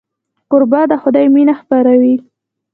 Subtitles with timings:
[0.49, 2.15] کوربه د خدای مینه خپروي.